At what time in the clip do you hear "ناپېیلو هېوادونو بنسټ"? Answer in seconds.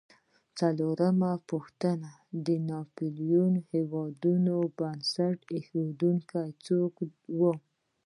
2.69-5.39